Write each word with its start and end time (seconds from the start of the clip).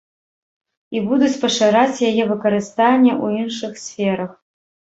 І 0.97 1.01
будуць 1.09 1.37
пашыраць 1.43 2.01
яе 2.09 2.23
выкарыстанне 2.33 3.13
ў 3.23 3.45
іншых 3.45 3.73
сферах. 3.87 4.31